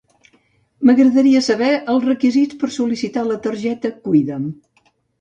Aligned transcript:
M'agradaria 0.89 1.43
saber 1.49 1.69
els 1.95 2.09
requisits 2.09 2.59
per 2.65 2.73
sol·licitar 2.81 3.29
la 3.31 3.41
targeta 3.47 3.97
Cuida'm. 4.09 4.53